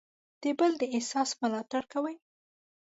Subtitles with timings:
[0.41, 2.13] د بل د احساس ملاتړ کوو.